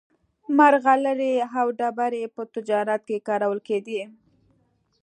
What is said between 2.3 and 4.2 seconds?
په تجارت کې کارول کېدې.